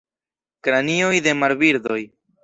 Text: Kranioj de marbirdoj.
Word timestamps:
Kranioj 0.67 1.11
de 1.27 1.33
marbirdoj. 1.41 1.99